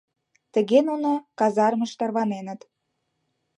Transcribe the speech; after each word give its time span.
Тыге 0.53 0.79
нуно 0.89 1.11
казармыш 1.39 1.91
тарваненыт. 1.99 2.61